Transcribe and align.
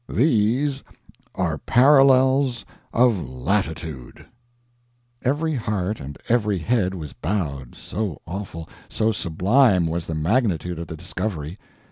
These 0.09 0.83
are 1.35 1.59
parallels 1.59 2.65
of 2.91 3.21
latitude!" 3.29 4.25
Every 5.23 5.53
heart 5.53 5.99
and 5.99 6.17
every 6.27 6.57
head 6.57 6.95
was 6.95 7.13
bowed, 7.13 7.75
so 7.75 8.19
awful, 8.25 8.67
so 8.89 9.11
sublime 9.11 9.85
was 9.85 10.07
the 10.07 10.15
magnitude 10.15 10.79
of 10.79 10.87
the 10.87 10.97
discovery. 10.97 11.59